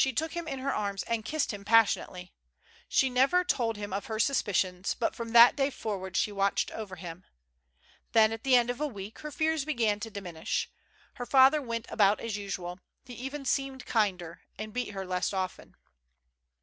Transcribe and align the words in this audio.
took 0.15 0.33
him 0.33 0.47
in 0.47 0.57
her 0.57 0.73
arms 0.73 1.03
and 1.03 1.23
kissed 1.25 1.53
him 1.53 1.63
passionately. 1.63 2.33
She 2.89 3.07
never 3.07 3.43
told 3.43 3.77
him 3.77 3.93
of 3.93 4.07
her 4.07 4.17
suspicions, 4.17 4.95
but 4.95 5.13
from 5.15 5.29
that 5.33 5.55
day 5.55 5.69
for 5.69 5.99
ward 5.99 6.17
she 6.17 6.31
watched 6.31 6.71
over 6.71 6.95
him. 6.95 7.23
Then, 8.13 8.31
at 8.31 8.43
the 8.43 8.55
end 8.55 8.71
of 8.71 8.81
a 8.81 8.87
week, 8.87 9.19
her 9.19 9.29
fears 9.29 9.63
began 9.63 9.99
to 9.99 10.09
diminish. 10.09 10.67
Her 11.17 11.25
father 11.27 11.61
went 11.61 11.85
about 11.89 12.19
as 12.19 12.35
usual; 12.35 12.79
he 13.05 13.13
even 13.13 13.45
seemed 13.45 13.85
kinder, 13.85 14.41
and 14.57 14.73
beat 14.73 14.89
her 14.95 15.05
less 15.05 15.33
often. 15.33 15.75